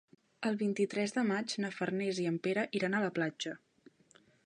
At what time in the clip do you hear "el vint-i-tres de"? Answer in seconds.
0.49-1.25